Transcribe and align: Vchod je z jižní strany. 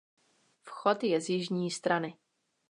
Vchod 0.61 1.03
je 1.03 1.21
z 1.21 1.29
jižní 1.29 1.71
strany. 1.71 2.17